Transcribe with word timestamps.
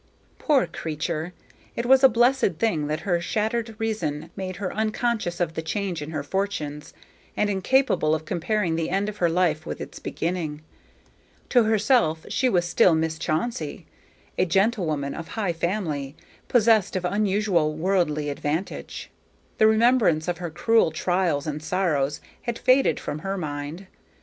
Poor 0.39 0.65
creature! 0.65 1.31
it 1.75 1.85
was 1.85 2.03
a 2.03 2.09
blessed 2.09 2.53
thing 2.57 2.87
that 2.87 3.01
her 3.01 3.21
shattered 3.21 3.75
reason 3.77 4.31
made 4.35 4.55
her 4.55 4.73
unconscious 4.73 5.39
of 5.39 5.53
the 5.53 5.61
change 5.61 6.01
in 6.01 6.09
her 6.09 6.23
fortunes, 6.23 6.91
and 7.37 7.51
incapable 7.51 8.15
of 8.15 8.25
comparing 8.25 8.75
the 8.75 8.89
end 8.89 9.07
of 9.07 9.17
her 9.17 9.29
life 9.29 9.63
with 9.63 9.79
its 9.79 9.99
beginning. 9.99 10.63
To 11.49 11.65
herself 11.65 12.25
she 12.29 12.49
was 12.49 12.65
still 12.67 12.95
Miss 12.95 13.19
Chauncey, 13.19 13.85
a 14.39 14.45
gentlewoman 14.47 15.13
of 15.13 15.27
high 15.27 15.53
family, 15.53 16.15
possessed 16.47 16.95
of 16.95 17.05
unusual 17.05 17.71
worldly 17.75 18.29
advantages. 18.29 19.05
The 19.59 19.67
remembrance 19.67 20.27
of 20.27 20.39
her 20.39 20.49
cruel 20.49 20.89
trials 20.89 21.45
and 21.45 21.61
sorrows 21.61 22.21
had 22.41 22.57
faded 22.57 22.99
from 22.99 23.19
her 23.19 23.37
mind. 23.37 23.85